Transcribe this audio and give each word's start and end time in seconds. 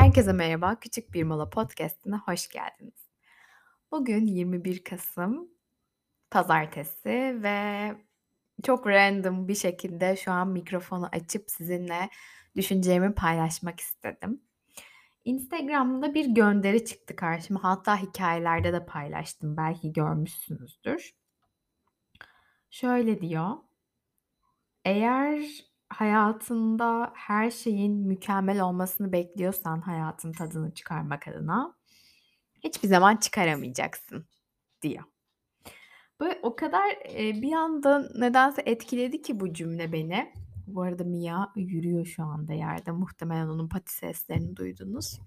Herkese 0.00 0.32
merhaba, 0.32 0.80
Küçük 0.80 1.14
Bir 1.14 1.22
Mola 1.22 1.50
Podcast'ine 1.50 2.16
hoş 2.16 2.48
geldiniz. 2.48 3.10
Bugün 3.90 4.26
21 4.26 4.84
Kasım, 4.84 5.48
pazartesi 6.30 7.38
ve 7.42 7.92
çok 8.62 8.86
random 8.86 9.48
bir 9.48 9.54
şekilde 9.54 10.16
şu 10.16 10.32
an 10.32 10.48
mikrofonu 10.48 11.08
açıp 11.12 11.50
sizinle 11.50 12.10
düşüncelerimi 12.56 13.14
paylaşmak 13.14 13.80
istedim. 13.80 14.40
Instagram'da 15.24 16.14
bir 16.14 16.26
gönderi 16.26 16.84
çıktı 16.84 17.16
karşıma. 17.16 17.64
Hatta 17.64 18.02
hikayelerde 18.02 18.72
de 18.72 18.86
paylaştım. 18.86 19.56
Belki 19.56 19.92
görmüşsünüzdür. 19.92 21.14
Şöyle 22.70 23.20
diyor. 23.20 23.56
Eğer 24.84 25.69
hayatında 25.90 27.12
her 27.14 27.50
şeyin 27.50 27.96
mükemmel 27.96 28.60
olmasını 28.60 29.12
bekliyorsan 29.12 29.80
hayatın 29.80 30.32
tadını 30.32 30.74
çıkarmak 30.74 31.28
adına 31.28 31.74
hiçbir 32.64 32.88
zaman 32.88 33.16
çıkaramayacaksın 33.16 34.26
diyor. 34.82 35.04
Böyle 36.20 36.38
o 36.42 36.56
kadar 36.56 36.88
e, 37.18 37.42
bir 37.42 37.52
anda 37.52 38.08
nedense 38.18 38.62
etkiledi 38.66 39.22
ki 39.22 39.40
bu 39.40 39.52
cümle 39.52 39.92
beni. 39.92 40.32
Bu 40.66 40.82
arada 40.82 41.04
Mia 41.04 41.46
yürüyor 41.56 42.06
şu 42.06 42.22
anda 42.24 42.52
yerde. 42.52 42.90
Muhtemelen 42.90 43.46
onun 43.48 43.68
pati 43.68 43.94
seslerini 43.94 44.56
duydunuz. 44.56 45.20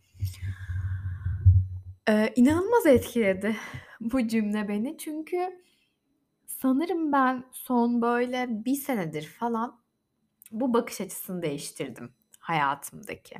Ee, 2.10 2.34
inanılmaz 2.36 2.86
etkiledi 2.86 3.56
bu 4.02 4.28
cümle 4.28 4.68
beni. 4.68 4.98
Çünkü 4.98 5.62
sanırım 6.46 7.12
ben 7.12 7.44
son 7.52 8.02
böyle 8.02 8.66
bir 8.66 8.76
senedir 8.76 9.26
falan 9.26 9.83
bu 10.54 10.74
bakış 10.74 11.02
açısını 11.02 11.42
değiştirdim 11.42 12.14
hayatımdaki. 12.40 13.36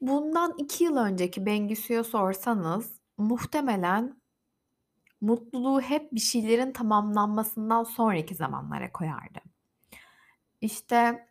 Bundan 0.00 0.54
iki 0.58 0.84
yıl 0.84 0.96
önceki 0.96 1.46
Bengüsü'ye 1.46 2.04
sorsanız 2.04 2.92
muhtemelen 3.18 4.20
mutluluğu 5.20 5.80
hep 5.80 6.12
bir 6.12 6.20
şeylerin 6.20 6.72
tamamlanmasından 6.72 7.84
sonraki 7.84 8.34
zamanlara 8.34 8.92
koyardı. 8.92 9.38
İşte 10.60 11.28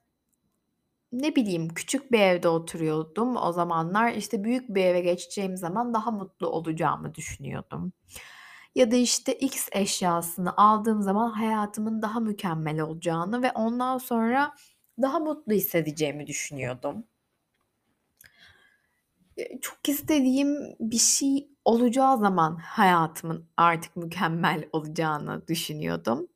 ne 1.11 1.35
bileyim 1.35 1.69
küçük 1.69 2.11
bir 2.11 2.19
evde 2.19 2.47
oturuyordum 2.47 3.37
o 3.37 3.51
zamanlar 3.51 4.13
işte 4.13 4.43
büyük 4.43 4.69
bir 4.69 4.85
eve 4.85 5.01
geçeceğim 5.01 5.57
zaman 5.57 5.93
daha 5.93 6.11
mutlu 6.11 6.47
olacağımı 6.47 7.15
düşünüyordum. 7.15 7.93
Ya 8.77 8.91
da 8.91 8.95
işte 8.95 9.33
X 9.33 9.67
eşyasını 9.71 10.57
aldığım 10.57 11.01
zaman 11.01 11.29
hayatımın 11.31 12.01
daha 12.01 12.19
mükemmel 12.19 12.79
olacağını 12.79 13.41
ve 13.43 13.51
ondan 13.51 13.97
sonra 13.97 14.55
daha 15.01 15.19
mutlu 15.19 15.53
hissedeceğimi 15.53 16.27
düşünüyordum. 16.27 17.05
Çok 19.61 19.89
istediğim 19.89 20.75
bir 20.79 20.97
şey 20.97 21.49
olacağı 21.65 22.17
zaman 22.17 22.55
hayatımın 22.55 23.45
artık 23.57 23.95
mükemmel 23.95 24.63
olacağını 24.73 25.47
düşünüyordum. 25.47 26.27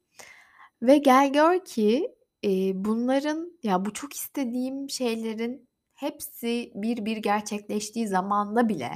Ve 0.81 0.97
gel 0.97 1.33
gör 1.33 1.65
ki 1.65 2.15
Eee, 2.43 2.73
bunların 2.75 3.59
ya, 3.63 3.85
bu 3.85 3.93
çok 3.93 4.13
istediğim 4.15 4.89
şeylerin 4.89 5.69
hepsi 5.93 6.71
bir 6.75 7.05
bir 7.05 7.17
gerçekleştiği 7.17 8.07
zamanda 8.07 8.69
bile 8.69 8.91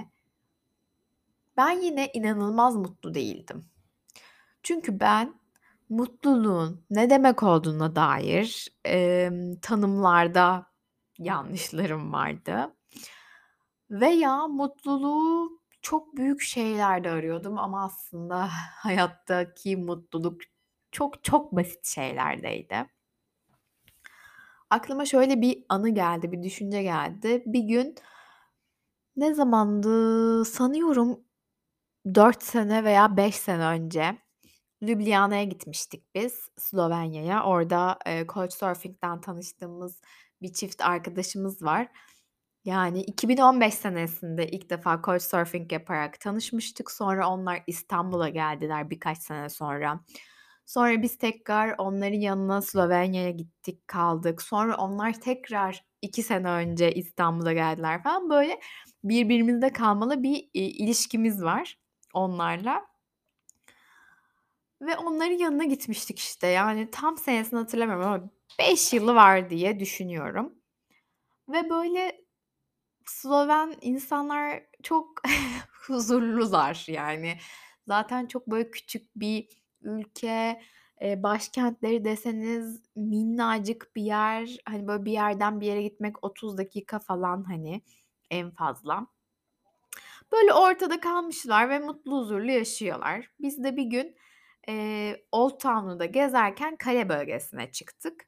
ben 1.58 1.82
yine 1.82 2.12
inanılmaz 2.14 2.76
mutlu 2.76 3.14
değildim. 3.14 3.66
Çünkü 4.64 5.00
ben 5.00 5.34
mutluluğun 5.90 6.86
ne 6.90 7.10
demek 7.10 7.44
olduğuna 7.44 7.96
dair, 7.96 8.68
emm, 8.86 9.56
tanımlarda 9.62 10.68
yanlışlarım 11.20 12.14
vardı 12.14 12.76
veya 13.92 14.48
mutluluğu 14.48 15.62
çok 15.82 16.18
büyük 16.18 16.42
şeylerde 16.42 17.10
arıyordum 17.10 17.58
ama 17.58 17.86
aslında 17.86 18.50
hayattaki 18.76 19.78
mutluluk 19.78 20.42
çok 20.92 21.24
çok 21.24 21.52
basit 21.56 21.86
şeylerdeydi. 21.88 22.86
Aklıma 24.70 25.06
şöyle 25.06 25.42
bir 25.42 25.66
anı 25.70 25.90
geldi, 25.90 26.32
bir 26.32 26.44
düşünce 26.44 26.84
geldi. 26.84 27.44
Bir 27.46 27.60
gün 27.64 27.96
ne 29.16 29.34
zamandı? 29.34 30.46
Sanıyorum 30.46 31.25
4 32.14 32.44
sene 32.44 32.84
veya 32.84 33.18
5 33.18 33.36
sene 33.36 33.66
önce 33.66 34.18
Ljubljana'ya 34.84 35.44
gitmiştik 35.44 36.16
biz, 36.16 36.50
Slovenya'ya. 36.58 37.44
Orada, 37.44 38.00
eee, 38.08 38.26
Couchsurfing'den 38.34 39.22
tanıştığımız 39.22 40.02
bir 40.42 40.54
çift 40.54 40.82
arkadaşımız 40.82 41.62
var. 41.64 41.88
Yani 42.66 43.02
2015 43.02 43.74
senesinde 43.74 44.48
ilk 44.48 44.70
defa 44.70 45.02
Couchsurfing 45.06 45.72
yaparak 45.74 46.20
tanışmıştık. 46.20 46.92
Sonra 46.92 47.30
onlar 47.30 47.64
İstanbul'a 47.68 48.30
geldiler 48.30 48.90
birkaç 48.90 49.18
sene 49.18 49.50
sonra. 49.50 50.00
Sonra 50.66 51.02
biz 51.02 51.18
tekrar 51.18 51.76
onların 51.78 52.20
yanına 52.20 52.62
Slovenya'ya 52.62 53.32
gittik, 53.32 53.88
kaldık. 53.88 54.42
Sonra 54.42 54.78
onlar 54.78 55.14
tekrar 55.22 55.86
2 56.02 56.24
sene 56.24 56.50
önce 56.50 56.92
İstanbul'a 56.94 57.54
geldiler 57.54 58.04
falan. 58.04 58.30
Böyle 58.30 58.60
birbirimizde 59.04 59.74
kalmalı 59.74 60.24
bir, 60.24 60.50
iii, 60.54 60.70
ilişkimiz 60.84 61.44
var 61.44 61.78
onlarla. 62.16 62.88
Ve 64.82 64.98
onların 64.98 65.38
yanına 65.38 65.64
gitmiştik 65.64 66.20
işte. 66.20 66.48
Yani 66.48 66.92
tam 66.92 67.18
senesini 67.18 67.60
hatırlamıyorum 67.60 68.06
ama 68.06 68.30
5 68.60 68.94
yılı 68.94 69.16
var 69.16 69.50
diye 69.50 69.80
düşünüyorum. 69.80 70.54
Ve 71.50 71.70
böyle 71.72 72.26
Sloven 73.06 73.76
insanlar 73.82 74.64
çok 74.84 75.22
huzurlular 75.88 76.86
yani. 76.90 77.38
Zaten 77.88 78.28
çok 78.28 78.48
böyle 78.48 78.72
küçük 78.72 79.16
bir 79.16 79.50
ülke, 79.82 80.62
eee, 81.02 81.24
başkentleri 81.24 82.06
deseniz 82.06 82.84
minnacık 82.96 83.96
bir 83.96 84.04
yer. 84.04 84.58
Hani, 84.66 84.88
böyle 84.88 85.06
bir 85.06 85.12
yerden 85.12 85.62
bir 85.62 85.66
yere 85.68 85.82
gitmek 85.84 86.24
30 86.26 86.58
dakika 86.58 87.00
falan, 87.00 87.44
hani, 87.44 87.82
en 88.32 88.52
fazla. 88.52 89.08
Böyle 90.36 90.54
ortada 90.54 91.00
kalmışlar 91.00 91.70
ve 91.70 91.80
mutlu 91.80 92.18
huzurlu 92.18 92.52
yaşıyorlar. 92.52 93.32
Biz 93.40 93.64
de 93.64 93.78
bir 93.78 93.84
gün, 93.84 94.16
eee, 94.68 95.26
Old 95.32 95.60
Town'u 95.60 96.12
gezerken 96.12 96.76
kale 96.76 97.10
bölgesine 97.10 97.72
çıktık. 97.72 98.26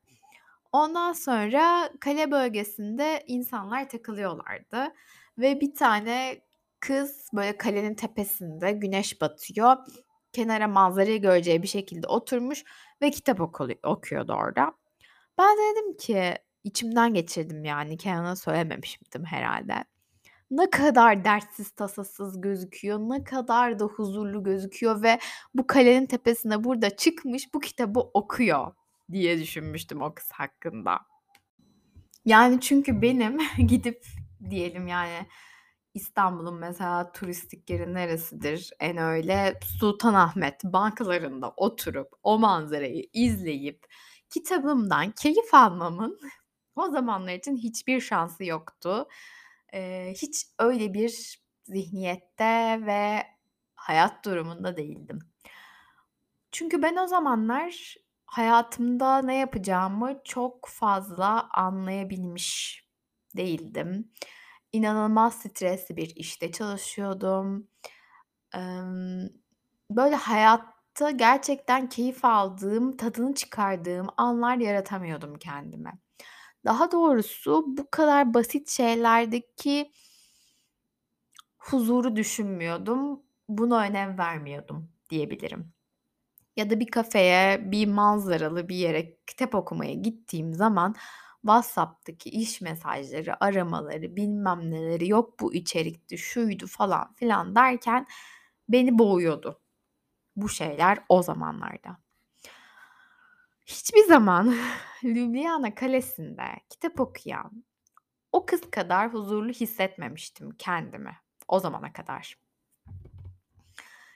Ondan 0.71 1.13
sonra 1.13 1.89
kale 1.99 2.31
bölgesinde 2.31 3.23
insanlar 3.27 3.89
takılıyorlardı 3.89 4.93
ve 5.37 5.61
bir 5.61 5.75
tane 5.75 6.41
kız, 6.79 7.29
böyle, 7.33 7.57
kalenin 7.57 7.95
tepesinde 7.95 8.71
güneş 8.71 9.21
batıyor, 9.21 9.77
kenara 10.33 10.67
manzarayı 10.67 11.21
göreceği 11.21 11.63
bir 11.63 11.67
şekilde 11.67 12.07
oturmuş 12.07 12.63
ve 13.01 13.11
kitap 13.11 13.41
okuyordu 13.83 14.33
orada. 14.33 14.73
Ben 15.37 15.57
de 15.57 15.61
dedim 15.75 15.97
ki 15.97 16.35
içimden 16.63 17.13
geçirdim 17.13 17.65
yani 17.65 17.97
kendime 17.97 18.35
söylememiştim 18.35 19.25
herhâlde. 19.25 19.96
Ne 20.51 20.69
kadar 20.69 21.23
dertsiz 21.23 21.71
tasasız 21.71 22.41
gözüküyor, 22.41 22.99
ne 22.99 23.23
kadar 23.23 23.79
da 23.79 23.85
huzurlu 23.85 24.43
gözüküyor 24.43 25.03
ve 25.03 25.19
bu 25.53 25.67
kalenin 25.67 26.05
tepesine 26.05 26.63
burada 26.63 26.95
çıkmış 26.95 27.53
bu 27.53 27.59
kitabı 27.59 27.99
okuyor 27.99 28.71
diye 29.11 29.39
düşünmüştüm 29.39 30.01
o 30.01 30.13
kız 30.13 30.31
hakkında. 30.31 30.99
Yani 32.25 32.61
çünkü 32.61 33.01
benim 33.01 33.37
gidip 33.67 34.05
diyelim 34.49 34.87
yani 34.87 35.27
İstanbul'un 35.93 36.59
mesela 36.59 37.11
turistik 37.11 37.69
yeri 37.69 37.93
neresidir? 37.93 38.71
En 38.79 38.97
öyle 38.97 39.59
Sultanahmet 39.79 40.63
banklarında 40.63 41.53
oturup 41.57 42.09
o 42.23 42.39
manzarayı 42.39 43.03
izleyip 43.13 43.85
kitabımdan 44.29 45.11
keyif 45.11 45.53
almamın 45.53 46.19
o 46.75 46.89
zamanlar 46.89 47.33
için 47.33 47.57
hiçbir 47.57 48.01
şansı 48.01 48.45
yoktu. 48.45 49.07
Eee, 49.77 50.13
hiç 50.21 50.45
öyle 50.59 50.93
bir 50.93 51.39
zihniyette 51.65 52.79
ve 52.85 53.23
hayat 53.75 54.25
durumunda 54.25 54.77
değildim. 54.77 55.19
Çünkü 56.51 56.81
ben 56.81 56.95
o 56.95 57.07
zamanlar 57.07 57.95
hayatımda 58.25 59.21
ne 59.21 59.35
yapacağımı 59.37 60.21
çok 60.23 60.67
fazla 60.69 61.49
anlayabilmiş 61.53 62.83
değildim. 63.37 64.11
İnanılmaz 64.73 65.35
stresli 65.35 65.97
bir 65.97 66.13
işte 66.15 66.51
çalışıyordum. 66.51 67.67
Böyle 69.91 70.15
hayatta 70.15 71.11
gerçekten 71.11 71.89
keyif 71.89 72.25
aldığım, 72.25 72.97
tadını 72.97 73.35
çıkardığım 73.35 74.07
anlar 74.17 74.57
yaratamıyordum 74.57 75.35
kendime. 75.35 75.99
Daha 76.67 76.91
doğrusu 76.91 77.65
bu 77.67 77.91
kadar 77.91 78.33
basit 78.33 78.69
şeylerdeki 78.69 79.91
huzuru 81.57 82.15
düşünmüyordum. 82.15 83.23
Buna 83.49 83.81
önem 83.81 84.17
vermiyordum 84.17 84.91
diyebilirim. 85.09 85.73
Ya 86.57 86.69
da 86.69 86.79
bir 86.79 86.87
kafeye, 86.87 87.71
bir 87.71 87.87
manzaralı 87.87 88.69
bir 88.69 88.75
yere 88.75 89.17
kitap 89.27 89.55
okumaya 89.55 89.93
gittiğim 89.93 90.53
zaman 90.55 90.95
WhatsApp'taki 91.41 92.29
iş 92.29 92.61
mesajları, 92.61 93.45
aramaları, 93.45 94.15
bilmem 94.15 94.71
neleri, 94.71 95.09
yok 95.09 95.39
bu 95.39 95.53
içerikti, 95.53 96.17
şuydu 96.17 96.67
falan 96.67 97.13
filan 97.13 97.55
derken 97.55 98.07
beni 98.69 98.99
boğuyordu 98.99 99.61
bu 100.35 100.49
şeyler 100.49 100.99
o 101.09 101.23
zamanlarda. 101.23 101.97
Hiçbir 103.67 104.05
zaman 104.05 104.55
Lüblyana 105.03 105.75
Kalesi'nde 105.75 106.43
kitap 106.69 106.99
okuyan 106.99 107.63
o 108.31 108.45
kız 108.45 108.61
kadar 108.71 109.13
huzurlu 109.13 109.51
hissetmemiştim 109.51 110.49
kendimi 110.57 111.17
o 111.47 111.59
zamana 111.59 111.93
kadar. 111.93 112.37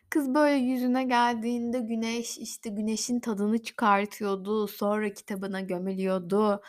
Kız 0.09 0.33
böyle 0.33 0.55
yüzüne 0.55 1.03
geldiğinde 1.03 1.79
güneş, 1.79 2.37
işte, 2.37 2.69
güneşin 2.69 3.19
tadını 3.19 3.63
çıkartıyordu, 3.63 4.67
sonra 4.67 5.13
kitabına 5.13 5.61
gömülüyordu. 5.61 6.61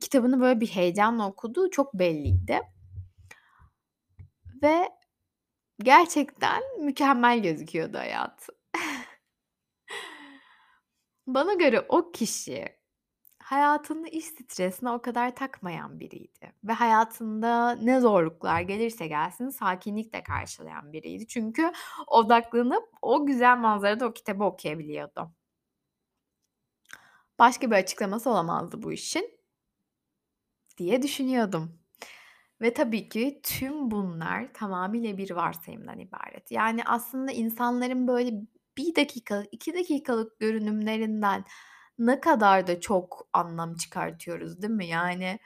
Kitabını 0.00 0.40
böyle 0.40 0.60
bir 0.60 0.66
heyecanla 0.66 1.28
okuduğu 1.28 1.70
çok 1.70 1.94
belliydi. 1.94 2.60
Ve 4.62 4.88
gerçekten 5.78 6.62
mükemmel 6.80 7.42
gözüküyordu 7.42 7.98
hayatı. 7.98 8.59
Bana 11.34 11.54
göre 11.54 11.86
o 11.88 12.10
kişi 12.12 12.68
hayatını 13.42 14.08
iş 14.08 14.24
stresine 14.24 14.90
o 14.90 15.02
kadar 15.02 15.36
takmayan 15.36 16.00
biriydi 16.00 16.52
ve 16.64 16.72
hayatında 16.72 17.72
ne 17.72 18.00
zorluklar 18.00 18.60
gelirse 18.60 19.06
gelsin 19.06 19.50
sakinlikle 19.50 20.22
karşılayan 20.22 20.92
biriydi. 20.92 21.26
Çünkü 21.26 21.72
odaklanıp 22.06 22.84
o 23.02 23.26
güzel 23.26 23.58
manzarada 23.58 24.06
o 24.06 24.12
kitabı 24.12 24.44
okuyabiliyordu. 24.44 25.32
Başka 27.38 27.70
bir 27.70 27.76
açıklaması 27.76 28.30
olamazdı 28.30 28.82
bu 28.82 28.92
işin 28.92 29.40
diye 30.78 31.02
düşünüyordum. 31.02 31.80
Ve 32.60 32.74
tabii 32.74 33.08
ki 33.08 33.40
tüm 33.42 33.90
bunlar 33.90 34.54
tamamıyla 34.54 35.16
bir 35.16 35.30
varsayımdan 35.30 35.98
ibaret. 35.98 36.50
Yani 36.50 36.82
aslında 36.84 37.32
insanların 37.32 38.08
böyle 38.08 38.32
1 38.78 38.96
dakikalık, 38.96 39.46
2 39.52 39.74
dakikalık 39.74 40.38
görünümlerinden 40.40 41.44
ne 41.98 42.20
kadar 42.20 42.66
da 42.66 42.80
çok 42.80 43.28
anlam 43.32 43.74
çıkartıyoruz, 43.74 44.62
değil 44.62 44.72
mi? 44.74 44.86
Yani 44.86 45.38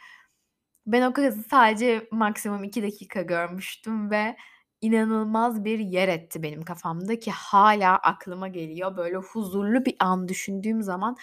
ben 0.86 1.02
o 1.02 1.12
kızı 1.12 1.42
sadece 1.50 2.08
maksimum 2.12 2.64
2 2.64 2.82
dakika 2.82 3.22
görmüştüm 3.22 4.10
ve 4.10 4.36
inanılmaz 4.80 5.64
bir 5.64 5.78
yer 5.78 6.08
etti 6.08 6.42
benim 6.42 6.62
kafamda 6.62 7.18
ki 7.20 7.30
hâlâ 7.30 7.96
aklıma 7.98 8.48
geliyor. 8.48 8.96
Böyle 8.96 9.16
huzurlu 9.16 9.84
bir 9.84 9.96
an 10.00 10.28
düşündüğüm 10.28 10.82
zaman 10.82 11.16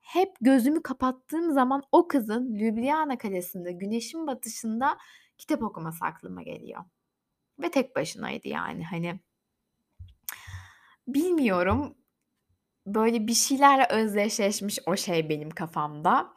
hep 0.00 0.30
gözümü 0.40 0.82
kapattığım 0.82 1.52
zaman 1.52 1.82
o 1.92 2.08
kızın 2.08 2.54
Lüblyana 2.54 3.18
Kalesi'nde 3.18 3.72
güneşin 3.72 4.26
batışında 4.26 4.98
kitap 5.38 5.62
okuması 5.62 6.04
aklıma 6.04 6.42
geliyor. 6.42 6.84
Ve 7.62 7.70
tek 7.70 7.96
başınaydı 7.96 8.48
yani 8.48 8.84
hani. 8.84 9.20
Bilmiyorum, 11.06 11.94
böyle 12.86 13.26
bir 13.26 13.34
şeylerle 13.34 13.86
özdeşleşmiş 13.90 14.78
o 14.86 14.96
şey 14.96 15.28
benim 15.28 15.50
kafamda. 15.50 16.34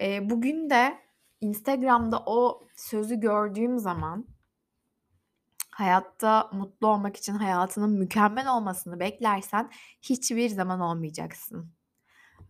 Eee, 0.00 0.20
bugün 0.30 0.70
de 0.70 0.98
Instagram'da 1.40 2.22
o 2.26 2.68
sözü 2.76 3.20
gördüğüm 3.20 3.78
zaman 3.78 4.26
hayatta 5.70 6.50
mutlu 6.52 6.86
olmak 6.88 7.16
için 7.16 7.34
hayatının 7.34 7.90
mükemmel 7.90 8.54
olmasını 8.56 9.00
beklersen 9.00 9.70
hiçbir 10.02 10.48
zaman 10.48 10.80
olmayacaksın. 10.80 11.72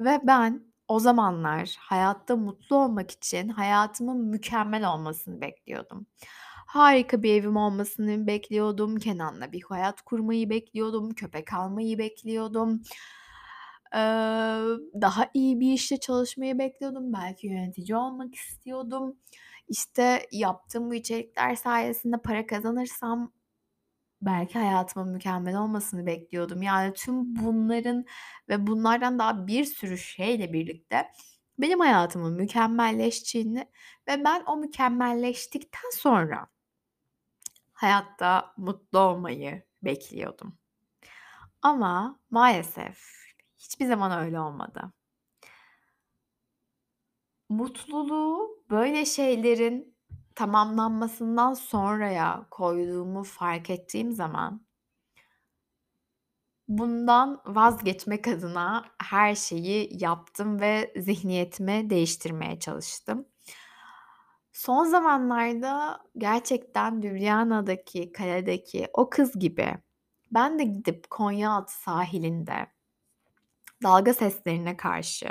Ve 0.01 0.21
ben 0.25 0.74
o 0.89 0.99
zamanlar 1.01 1.77
hayatta 1.81 2.37
mutlu 2.37 2.77
olmak 2.77 3.11
için 3.11 3.49
hayatımın 3.49 4.19
mükemmel 4.27 4.93
olmasını 4.95 5.41
bekliyordum. 5.41 6.07
Harika 6.67 7.23
bir 7.23 7.35
evim 7.35 7.57
olmasını 7.57 8.27
bekliyordum, 8.27 8.97
Kenan'la 8.97 9.53
bir 9.53 9.63
hayat 9.63 10.03
kurmayı 10.03 10.51
bekliyordum, 10.51 11.11
köpek 11.15 11.53
almayı 11.55 11.99
bekliyordum. 11.99 12.83
Eee, 13.95 14.01
daha 15.01 15.31
iyi 15.35 15.61
bir 15.61 15.73
işte 15.73 15.97
çalışmayı 16.01 16.59
bekliyordum, 16.59 17.13
belki 17.13 17.47
yönetici 17.47 17.97
olmak 17.97 18.35
istiyordum. 18.35 19.17
İşte, 19.69 20.27
yaptığım 20.33 20.91
bu 20.91 20.95
içerikler 20.95 21.55
sayesinde 21.57 22.17
para 22.25 22.47
kazanırsam 22.47 23.33
belki 24.27 24.59
hayatımın 24.59 25.09
mükemmel 25.13 25.57
olmasını 25.57 26.07
bekliyordum. 26.07 26.63
Yani 26.63 26.93
tüm 26.95 27.37
bunların 27.37 28.05
ve 28.49 28.67
bunlardan 28.67 29.19
daha 29.19 29.47
bir 29.47 29.65
sürü 29.65 29.99
şeyle 29.99 30.53
birlikte 30.53 31.11
benim 31.59 31.81
hayatımın 31.81 32.33
mükemmelleşeceğini 32.37 33.69
ve 34.09 34.25
ben 34.25 34.43
o 34.47 34.57
mükemmelleştikten 34.57 35.91
sonra 35.93 36.47
hayatta 37.73 38.55
mutlu 38.57 38.99
olmayı 38.99 39.63
bekliyordum. 39.83 40.59
Ama 41.63 42.21
maalesef 42.31 42.99
hiçbir 43.59 43.87
zaman 43.87 44.25
öyle 44.25 44.41
olmadı. 44.41 44.93
Mutluluğu 47.49 48.65
böyle 48.71 49.05
şeylerin 49.05 49.94
tamamlanmasından 50.35 51.55
sonraya 51.55 52.47
koyduğumu 52.51 53.25
fark 53.25 53.71
ettiğim 53.71 54.13
zaman 54.13 54.67
bundan 56.69 57.41
vazgeçmek 57.47 58.29
adına 58.29 58.85
her 59.03 59.35
şeyi 59.35 60.03
yaptım 60.03 60.61
ve 60.61 60.93
zihniyetimi 60.97 61.91
değiştirmeye 61.91 62.59
çalıştım. 62.59 63.29
Son 64.53 64.85
zamanlarda 64.85 66.01
gerçekten 66.19 67.03
Lübnyana'daki, 67.03 68.13
kaledeki 68.13 68.89
o 68.93 69.11
kız 69.11 69.39
gibi 69.39 69.75
ben 70.31 70.59
de 70.59 70.65
gidip 70.65 71.11
Konyaaltı 71.11 71.81
sahilinde 71.81 72.67
dalga 73.83 74.15
seslerine 74.15 74.77
karşı 74.77 75.29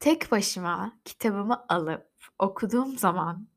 tek 0.00 0.30
başıma 0.30 0.92
kitabımı 1.04 1.64
alıp 1.68 2.10
okuduğum 2.38 2.98
zaman 2.98 3.48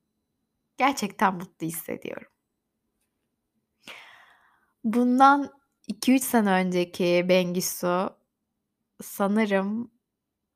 gerçekten 0.80 1.36
mutlu 1.36 1.68
hissediyorum. 1.68 2.32
Bundan 4.84 5.50
2-3 5.88 6.20
sene 6.20 6.52
önceki 6.52 7.26
Bengisu 7.30 8.10
sanırım 9.02 9.92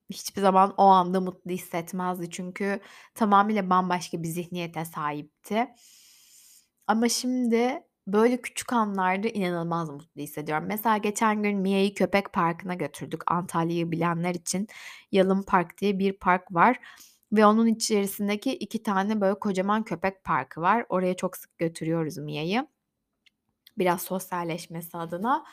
hiçbir 0.09 0.41
zaman 0.41 0.73
o 0.77 0.83
anda 0.83 1.21
mutlu 1.21 1.51
hissetmezdi. 1.51 2.29
Çünkü 2.29 2.79
tamamıyla 3.15 3.69
bambaşka 3.69 4.23
bir 4.23 4.27
zihniyete 4.27 4.85
sahipti. 4.85 5.67
Ama 6.87 7.09
şimdi 7.09 7.83
böyle 8.07 8.41
küçük 8.41 8.73
anlarda 8.73 9.27
inanılmaz 9.27 9.89
mutlu 9.89 10.21
hissediyorum. 10.21 10.65
Mesela 10.67 10.97
geçen 10.97 11.43
gün 11.43 11.57
Mia'yı 11.59 11.93
köpek 11.93 12.33
parkına 12.33 12.73
götürdük. 12.73 13.31
Antalya'yı 13.31 13.91
bilenler 13.91 14.35
için 14.35 14.67
Yalın 15.11 15.41
Park 15.43 15.77
diye 15.77 15.99
bir 15.99 16.13
park 16.13 16.43
var 16.51 16.79
ve 17.33 17.45
onun 17.45 17.67
içerisindeki 17.67 18.53
2 18.55 18.83
tane 18.83 19.21
böyle 19.21 19.39
kocaman 19.39 19.83
köpek 19.83 20.23
parkı 20.23 20.61
var. 20.61 20.85
Oraya 20.89 21.15
çok 21.15 21.37
sık 21.37 21.57
götürüyoruz 21.57 22.17
Mia'yı. 22.17 22.67
Biraz 23.77 24.01
sosyalleşmesi 24.01 24.97
adına. 24.97 25.45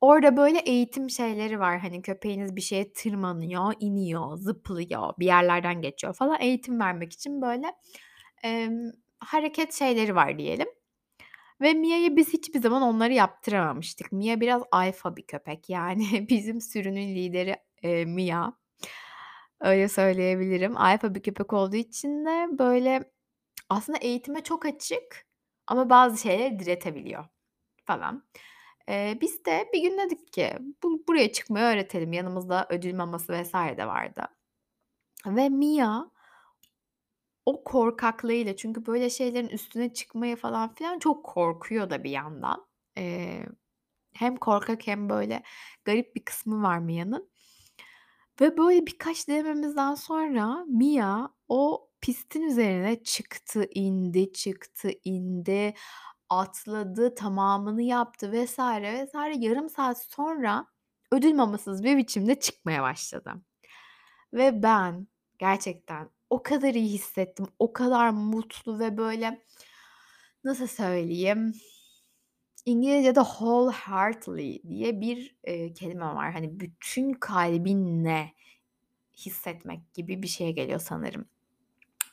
Orada 0.00 0.36
böyle 0.36 0.58
eğitim 0.58 1.10
şeyleri 1.10 1.60
var. 1.60 1.78
Hani 1.78 2.02
köpeğiniz 2.02 2.56
bir 2.56 2.60
şeye 2.60 2.92
tırmanıyor, 2.92 3.74
iniyor, 3.80 4.36
zıplıyor, 4.36 5.12
bir 5.18 5.26
yerlerden 5.26 5.82
geçiyor 5.82 6.14
falan. 6.14 6.40
Eğitim 6.40 6.80
vermek 6.80 7.12
için 7.12 7.42
böyle, 7.42 7.74
emm, 8.44 8.90
hareket 9.20 9.72
şeyleri 9.74 10.14
var 10.14 10.38
diyelim. 10.38 10.68
Ve 11.60 11.74
Mia'ya 11.74 12.16
biz 12.16 12.32
hiçbir 12.32 12.60
zaman 12.60 12.82
onları 12.82 13.12
yaptıramamıştık. 13.12 14.12
Mia 14.12 14.40
biraz 14.40 14.62
alfa 14.72 15.16
bir 15.16 15.22
köpek. 15.26 15.70
Yani 15.70 16.26
bizim 16.30 16.60
sürünün 16.60 17.14
lideri, 17.16 17.56
eee, 17.82 18.04
Mia. 18.04 18.52
Öyle 19.60 19.88
söyleyebilirim. 19.88 20.76
Alfa 20.76 21.14
bir 21.14 21.22
köpek 21.22 21.52
olduğu 21.52 21.76
için 21.76 22.24
de 22.26 22.58
böyle 22.58 23.04
aslında 23.70 23.98
eğitime 23.98 24.42
çok 24.44 24.66
açık 24.66 25.26
ama 25.66 25.90
bazı 25.90 26.18
şeyleri 26.22 26.58
diretebiliyor 26.58 27.24
falan. 27.86 28.24
Eee, 28.88 29.18
biz 29.20 29.46
de 29.46 29.68
bir 29.74 29.82
gün 29.82 29.98
dedik 29.98 30.32
ki 30.34 30.52
bu 30.84 31.04
buraya 31.08 31.32
çıkmayı 31.32 31.66
öğretelim. 31.66 32.12
Yanımızda 32.12 32.66
ödül 32.70 32.94
maması 32.94 33.32
vs. 33.44 33.54
de 33.54 33.86
vardı. 33.88 34.22
Ve 35.26 35.50
Mia 35.50 36.06
o 37.46 37.64
korkaklığıyla 37.64 38.56
çünkü 38.56 38.86
böyle 38.86 39.10
şeylerin 39.10 39.48
üstüne 39.48 39.92
çıkmaya 39.94 40.36
falan 40.36 40.74
filan 40.74 40.98
çok 40.98 41.24
korkuyor 41.24 41.90
da 41.90 42.04
bir 42.04 42.10
yandan. 42.10 42.66
Eee, 42.96 43.46
hem 44.14 44.36
korkak 44.36 44.86
hem 44.86 45.08
böyle 45.10 45.42
garip 45.84 46.16
bir 46.16 46.24
kısmı 46.24 46.62
var 46.62 46.78
Mia'nın. 46.78 47.30
Ve 48.40 48.56
böyle 48.56 48.86
birkaç 48.86 49.28
denememizden 49.28 49.94
sonra 49.94 50.64
Mia 50.64 51.28
o 51.48 51.90
pistin 52.00 52.42
üzerine 52.42 53.02
çıktı, 53.02 53.68
indi, 53.74 54.32
çıktı, 54.32 54.90
indi, 55.04 55.74
atladı, 56.28 57.14
tamamını 57.14 57.82
yaptı 57.82 58.32
vs. 58.32 58.58
vs. 58.58 59.14
Yarım 59.36 59.68
saat 59.68 60.02
sonra 60.02 60.66
ödül 61.12 61.34
mamasız 61.34 61.82
bir 61.82 61.96
biçimde 61.96 62.40
çıkmaya 62.40 62.82
başladı. 62.82 63.32
Ve 64.32 64.62
ben 64.62 65.08
gerçekten 65.38 66.10
o 66.30 66.42
kadar 66.42 66.74
iyi 66.74 66.88
hissettim, 66.88 67.46
o 67.58 67.72
kadar 67.72 68.10
mutlu 68.10 68.78
ve 68.78 68.96
böyle, 68.96 69.44
nasıl 70.44 70.66
söyleyeyim, 70.66 71.52
İngilizce'de 72.66 73.20
wholeheartedly 73.24 74.62
diye 74.68 75.00
bir, 75.00 75.36
eee, 75.46 75.74
kelime 75.74 76.04
var. 76.06 76.32
Hani, 76.32 76.60
bütün 76.60 77.12
kalbinle 77.12 78.32
hissetmek 79.16 79.94
gibi 79.94 80.22
bir 80.22 80.28
şeye 80.28 80.52
geliyor 80.52 80.80
sanırım. 80.80 81.26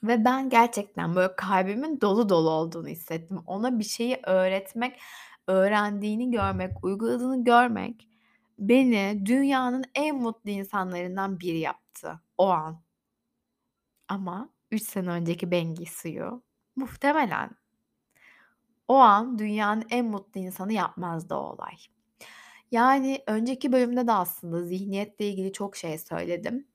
Ve 0.04 0.26
ben 0.26 0.50
gerçekten, 0.50 1.16
böyle, 1.16 1.36
kalbimin 1.38 2.02
dolu 2.02 2.30
dolu 2.30 2.50
olduğunu 2.50 2.88
hissettim. 2.88 3.40
Ona 3.48 3.80
bir 3.80 3.84
şeyi 3.84 4.20
öğretmek, 4.26 5.00
öğrendiğini 5.48 6.32
görmek, 6.32 6.86
uyguladığını 6.86 7.44
görmek 7.46 8.10
beni 8.60 9.26
dünyanın 9.26 9.86
en 9.96 10.16
mutlu 10.18 10.50
insanlarından 10.52 11.40
biri 11.40 11.60
yaptı 11.60 12.22
o 12.38 12.48
an. 12.50 12.82
Ama 14.08 14.50
3 14.72 14.84
sene 14.84 15.10
önceki 15.10 15.52
Bengisu'yu 15.52 16.44
muhtemelen 16.76 17.50
o 18.88 18.96
an 18.96 19.40
dünyanın 19.40 19.86
en 19.90 20.06
mutlu 20.06 20.40
insanı 20.40 20.74
yapmazdı 20.74 21.36
o 21.36 21.40
olay. 21.40 21.74
Yani, 22.72 23.24
önceki 23.28 23.72
bölümde 23.72 24.08
de 24.08 24.12
aslında 24.12 24.64
zihniyetle 24.64 25.28
ilgili 25.30 25.54
çok 25.54 25.76
şey 25.76 25.98
söyledim. 25.98 26.68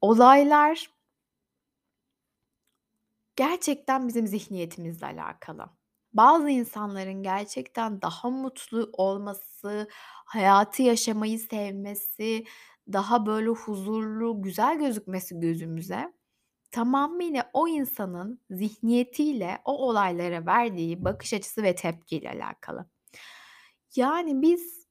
Olaylar 0.00 0.90
gerçekten 3.36 4.08
bizim 4.08 4.26
zihniyetimizle 4.26 5.06
alakalı. 5.06 5.66
Bazı 6.12 6.50
insanların 6.50 7.22
gerçekten 7.22 8.02
daha 8.02 8.30
mutlu 8.30 8.90
olması, 8.92 9.88
hayatı 10.24 10.82
yaşamayı 10.82 11.38
sevmesi, 11.38 12.44
daha 12.92 13.26
böyle 13.26 13.48
huzurlu, 13.48 14.42
güzel 14.42 14.78
gözükmesi 14.78 15.40
gözümüze 15.40 16.12
tamamıyla 16.72 17.50
o 17.52 17.68
insanın 17.68 18.40
zihniyetiyle 18.50 19.62
o 19.64 19.88
olaylara 19.88 20.46
verdiği 20.46 21.04
bakış 21.04 21.34
açısı 21.34 21.62
ve 21.62 21.74
tepkiyle 21.74 22.30
alakalı. 22.30 22.86
Yani 23.96 24.42
biz 24.42 24.86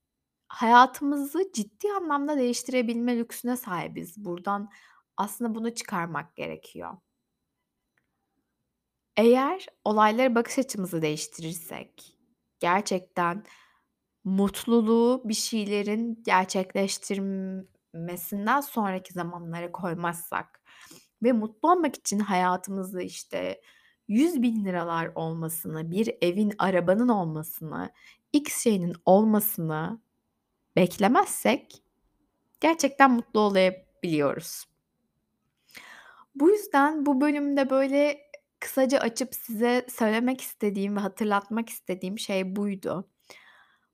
hayatımızı 0.48 1.52
ciddi 1.54 1.92
anlamda 1.92 2.38
değiştirebilme 2.38 3.18
lüksüne 3.18 3.58
sahibiz. 3.58 4.26
Buradan 4.26 4.70
aslında 5.18 5.56
bunu 5.56 5.76
çıkarmak 5.76 6.36
gerekiyor. 6.36 6.98
Eğer 9.18 9.66
olaylara 9.86 10.36
bakış 10.36 10.60
açımızı 10.60 11.02
değiştirirsek, 11.02 12.18
gerçekten 12.60 13.44
mutluluğu 14.24 15.22
bir 15.26 15.34
şeylerin 15.34 16.24
gerçekleştirmesinden 16.26 18.62
sonraki 18.62 19.14
zamanlara 19.14 19.72
koymazsak 19.72 20.62
ve 21.24 21.32
mutlu 21.32 21.72
olmak 21.72 21.96
için 21.96 22.20
hayatımızda, 22.20 23.02
işte, 23.02 23.62
₺100.000'lar 24.10 25.12
olmasını, 25.16 25.92
bir 25.92 26.16
evin, 26.22 26.54
arabanın 26.58 27.08
olmasını, 27.08 27.90
X 28.34 28.64
şeyinin 28.64 28.96
olmasını 29.06 30.02
beklemezsek 30.76 31.84
gerçekten 32.60 33.12
mutlu 33.12 33.40
olabiliyoruz. 33.40 34.66
Bu 36.36 36.50
yüzden 36.50 37.06
bu 37.06 37.22
bölümde, 37.22 37.70
böyle, 37.70 38.20
kısaca 38.60 39.00
açıp 39.00 39.36
size 39.36 39.86
söylemek 39.90 40.42
istediğim 40.42 40.96
ve 40.96 41.00
hatırlatmak 41.00 41.70
istediğim 41.70 42.20
şey 42.20 42.56
buydu. 42.56 43.10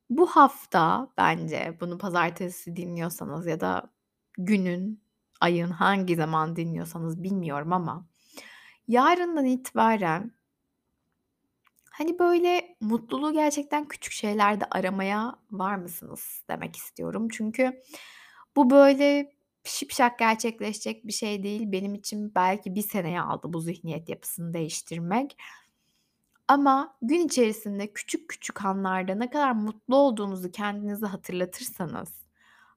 Bu 0.09 0.27
hafta 0.27 1.09
bence 1.17 1.77
bunu 1.81 1.97
pazartesi 1.97 2.75
dinliyorsanız 2.75 3.47
ya 3.47 3.59
da 3.59 3.89
günün, 4.37 5.01
ayın 5.41 5.69
hangi 5.69 6.15
zaman 6.15 6.55
dinliyorsanız 6.55 7.23
bilmiyorum 7.23 7.73
ama 7.73 8.05
yarından 8.87 9.45
itibaren 9.45 10.31
hani, 11.91 12.19
böyle, 12.19 12.75
mutluluğu 12.81 13.33
gerçekten 13.33 13.87
küçük 13.87 14.13
şeylerde 14.13 14.65
aramaya 14.71 15.35
var 15.51 15.75
mısınız 15.75 16.43
demek 16.49 16.75
istiyorum. 16.75 17.27
Çünkü 17.31 17.81
bu, 18.55 18.69
böyle, 18.69 19.31
şipşak 19.63 20.19
gerçekleşecek 20.19 21.07
bir 21.07 21.11
şey 21.13 21.43
değil. 21.43 21.71
Benim 21.71 21.95
için 21.95 22.35
belki 22.35 22.75
1 22.75 22.81
seneyi 22.81 23.21
aldı 23.21 23.53
bu 23.53 23.61
zihniyet 23.61 24.09
yapısını 24.09 24.53
değiştirmek. 24.53 25.37
Ama 26.47 26.97
gün 27.01 27.27
içerisinde 27.27 27.93
küçük 27.93 28.29
küçük 28.29 28.65
anlarda 28.65 29.15
ne 29.15 29.29
kadar 29.29 29.51
mutlu 29.51 29.95
olduğunuzu 29.95 30.51
kendinize 30.51 31.05
hatırlatırsanız, 31.05 32.13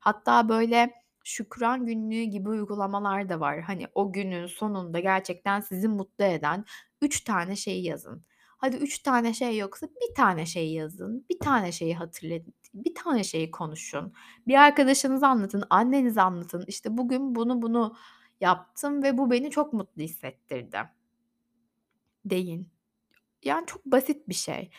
hatta, 0.01 0.49
böyle, 0.49 0.93
şükran 1.25 1.87
günlüğü 1.87 2.23
gibi 2.23 2.49
uygulamalar 2.49 3.29
da 3.29 3.41
var. 3.41 3.61
Hani, 3.61 3.87
o 3.95 4.13
günün 4.13 4.47
sonunda 4.47 5.01
gerçekten 5.01 5.61
sizi 5.61 5.89
mutlu 5.89 6.25
eden 6.25 6.65
3 7.03 7.21
tane 7.25 7.57
şeyi 7.57 7.85
yazın. 7.85 8.25
Hadi 8.59 8.77
3 8.77 8.99
tane 8.99 9.35
şey 9.35 9.59
yoksa 9.59 9.87
1 10.11 10.15
tane 10.15 10.47
şey 10.47 10.73
yazın, 10.73 11.27
1 11.31 11.39
tane 11.39 11.73
şeyi 11.73 11.95
hatırlayın, 11.95 12.55
1 12.75 12.95
tane 12.95 13.25
şeyi 13.25 13.51
konuşun. 13.51 14.13
Bir 14.47 14.55
arkadaşınıza 14.55 15.29
anlatın, 15.29 15.65
annenize 15.71 16.23
anlatın. 16.23 16.65
İşte, 16.69 16.97
bugün 16.99 17.35
bunu 17.35 17.63
bunu 17.63 17.97
yaptım 18.41 19.03
ve 19.03 19.19
bu 19.19 19.31
beni 19.31 19.51
çok 19.51 19.73
mutlu 19.73 20.03
hissettirdi 20.03 20.79
deyin. 22.25 22.69
Yani, 23.45 23.67
çok 23.67 23.87
basit 23.87 24.29
bir 24.29 24.35
şey. 24.35 24.71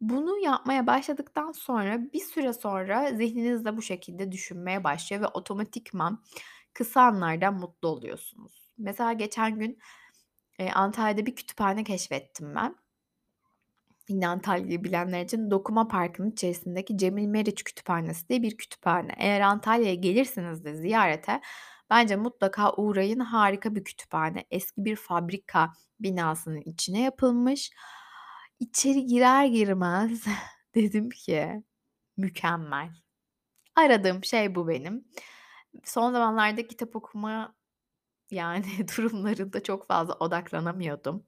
Bunu 0.00 0.38
yapmaya 0.38 0.86
başladıktan 0.86 1.52
sonra 1.52 2.12
bir 2.12 2.20
süre 2.20 2.52
sonra 2.52 3.12
zihniniz 3.14 3.64
de 3.64 3.76
bu 3.76 3.82
şekilde 3.82 4.32
düşünmeye 4.32 4.84
başlıyor 4.84 5.22
ve 5.22 5.26
otomatikman 5.26 6.24
kısa 6.74 7.02
anlardan 7.02 7.54
mutlu 7.54 7.88
oluyorsunuz. 7.88 8.72
Mesela 8.78 9.12
geçen 9.12 9.58
gün, 9.58 9.78
eee, 10.58 10.72
Antalya'da 10.72 11.26
bir 11.26 11.36
kütüphane 11.36 11.84
keşfettim 11.84 12.54
ben. 12.54 12.76
Yine 14.08 14.28
Antalya'yı 14.28 14.84
bilenler 14.84 15.24
için 15.24 15.50
Dokuma 15.50 15.88
Parkı'nın 15.88 16.30
içerisindeki 16.30 16.98
Cemil 16.98 17.26
Meriç 17.26 17.64
Kütüphanesi 17.64 18.28
diye 18.28 18.42
bir 18.42 18.56
kütüphane. 18.56 19.14
Eğer 19.18 19.40
Antalya'ya 19.40 19.94
gelirseniz 19.94 20.64
de 20.64 20.74
ziyarete 20.74 21.40
bence 21.90 22.16
mutlaka 22.16 22.72
uğrayın. 22.72 23.20
Harika 23.20 23.74
bir 23.74 23.84
kütüphane. 23.84 24.44
Eski 24.50 24.84
bir 24.84 24.96
fabrika 24.96 25.72
binasının 26.00 26.60
içine 26.60 27.00
yapılmış. 27.02 27.70
İçeri 28.60 29.06
girer 29.06 29.44
girmez 29.46 30.24
dedim 30.74 31.10
ki 31.10 31.62
mükemmel. 32.16 32.90
Aradığım 33.76 34.24
şey 34.24 34.54
bu 34.54 34.68
benim. 34.68 35.04
Son 35.84 36.12
zamanlarda 36.12 36.66
kitap 36.68 36.96
okuma, 36.96 37.56
yani, 38.32 38.66
durumlarında 38.98 39.62
çok 39.64 39.88
fazla 39.88 40.14
odaklanamıyordum 40.14 41.26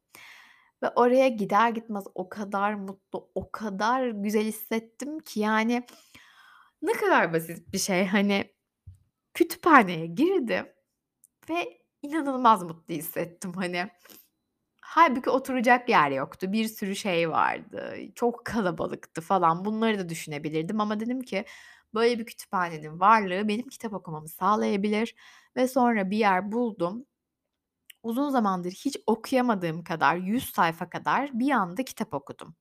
ve 0.83 0.91
oraya 0.91 1.29
gider 1.29 1.71
gitmez 1.71 2.05
o 2.15 2.29
kadar 2.31 2.75
mutlu, 2.75 3.31
o 3.35 3.53
kadar 3.53 4.09
güzel 4.09 4.45
hissettim 4.45 5.21
ki, 5.21 5.41
yani, 5.41 5.87
ne 6.83 6.93
kadar 6.93 7.33
basit 7.35 7.73
bir 7.75 7.79
şey. 7.79 8.07
Hani, 8.07 8.55
kütüphaneye 9.35 10.07
girdim 10.07 10.67
ve 11.51 11.83
inanılmaz 12.03 12.63
mutlu 12.65 12.95
hissettim, 12.95 13.53
hani. 13.55 13.91
Hâlbuki 14.89 15.31
oturacak 15.31 15.89
yer 15.89 16.11
yoktu. 16.11 16.53
Bir 16.53 16.69
sürü 16.69 16.97
şey 16.97 17.31
vardı. 17.31 17.95
Çok 18.15 18.45
kalabalıktı 18.45 19.21
falan. 19.21 19.65
Bunları 19.65 19.99
da 19.99 20.09
düşünebilirdim 20.09 20.81
ama 20.81 21.01
dedim 21.01 21.21
ki 21.23 21.45
böyle 21.95 22.19
bir 22.19 22.27
kütüphanenin 22.27 23.01
varlığı 23.01 23.49
benim 23.49 23.69
kitap 23.69 23.93
okumamı 23.93 24.29
sağlayabilir 24.29 25.15
ve 25.57 25.69
sonra 25.69 26.11
bir 26.11 26.17
yer 26.17 26.53
buldum. 26.53 27.07
Uzun 28.03 28.31
zamandır 28.31 28.71
hiç 28.73 28.97
okuyamadığım 29.07 29.85
kadar, 29.85 30.17
100 30.17 30.51
sayfa 30.55 30.91
kadar 30.91 31.31
bir 31.41 31.51
anda 31.51 31.85
kitap 31.85 32.15
okudum. 32.15 32.57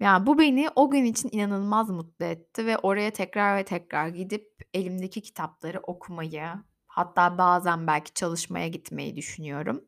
Ya, 0.00 0.26
bu 0.26 0.38
beni 0.38 0.68
o 0.76 0.90
gün 0.90 1.04
için 1.04 1.28
inanılmaz 1.32 1.90
mutlu 1.90 2.24
etti 2.24 2.66
ve 2.66 2.78
oraya 2.78 3.12
tekrar 3.12 3.56
ve 3.56 3.64
tekrar 3.64 4.08
gidip 4.08 4.62
elimdeki 4.74 5.22
kitapları 5.22 5.80
okumayı, 5.80 6.46
hatta 6.86 7.38
bazen 7.38 7.86
belki 7.86 8.14
çalışmaya 8.14 8.68
gitmeyi 8.68 9.16
düşünüyorum. 9.16 9.84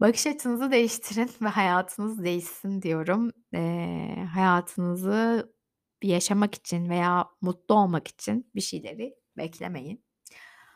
Bakış 0.00 0.26
açınızı 0.26 0.70
değiştirin 0.70 1.30
ve 1.42 1.48
hayatınız 1.48 2.24
değişsin 2.24 2.82
diyorum. 2.82 3.30
Eee, 3.52 4.28
hayatınızı 4.34 5.52
yaşamak 6.02 6.54
için 6.54 6.90
veya 6.90 7.28
mutlu 7.40 7.74
olmak 7.74 8.08
için 8.08 8.50
bir 8.54 8.60
şeyleri 8.60 9.14
beklemeyin. 9.36 10.04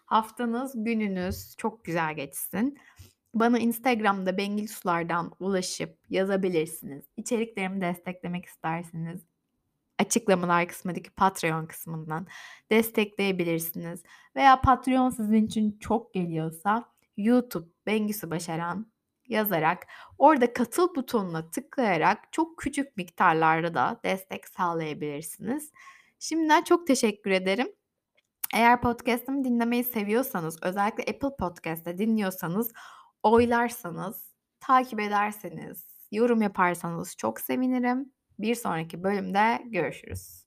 Haftanız, 0.07 0.73
gününüz 0.75 1.57
çok 1.57 1.85
güzel 1.85 2.15
geçsin. 2.15 2.79
Bana 3.35 3.59
Instagram'da 3.59 4.39
Bengisular'dan 4.39 5.33
ulaşıp 5.41 5.99
yazabilirsiniz. 6.09 7.05
İçeriklerimi 7.17 7.81
desteklemek 7.81 8.47
isterseniz 8.47 9.21
açıklamalar 9.99 10.69
kısmındaki 10.69 11.11
Patreon 11.11 11.67
kısmından 11.67 12.27
destekleyebilirsiniz 12.71 14.03
veya 14.37 14.61
Patreon 14.61 15.11
sizin 15.11 15.47
için 15.47 15.79
çok 15.81 16.15
geliyorsa 16.15 16.93
YouTube 17.17 17.69
Bengisu 17.87 18.31
Başaran 18.31 18.92
yazarak 19.33 19.87
orada 20.19 20.53
katıl 20.53 20.95
butonuna 20.95 21.51
tıklayarak 21.51 22.33
çok 22.33 22.59
küçük 22.59 22.97
miktarlarda 22.97 23.75
da 23.75 24.01
destek 24.05 24.49
sağlayabilirsiniz. 24.49 25.73
Şimdiden 26.19 26.63
çok 26.63 26.87
teşekkür 26.87 27.31
ederim. 27.31 27.69
Eğer 28.55 28.81
podcast'imi 28.81 29.45
dinlemeyi 29.45 29.85
seviyorsanız, 29.85 30.59
özellikle 30.63 31.03
Apple 31.03 31.37
Podcast'te 31.39 31.99
dinliyorsanız, 31.99 32.73
oylarsanız, 33.23 34.33
takip 34.61 35.01
ederseniz, 35.01 35.87
yorum 36.11 36.43
yaparsanız 36.43 37.17
çok 37.17 37.41
sevinirim. 37.41 38.13
Bir 38.39 38.55
sonraki 38.55 39.03
bölümde 39.03 39.63
görüşürüz. 39.67 40.42